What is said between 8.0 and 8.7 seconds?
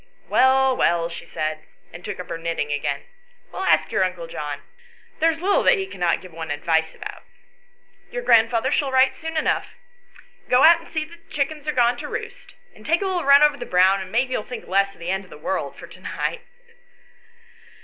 Your grand